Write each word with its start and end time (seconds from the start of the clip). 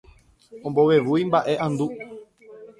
Ombovevúi 0.69 1.27
mba'e'andu. 1.29 1.87